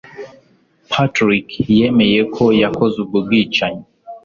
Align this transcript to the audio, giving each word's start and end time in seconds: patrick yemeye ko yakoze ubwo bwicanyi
patrick 0.91 1.47
yemeye 1.77 2.19
ko 2.35 2.43
yakoze 2.61 2.95
ubwo 3.03 3.17
bwicanyi 3.25 3.85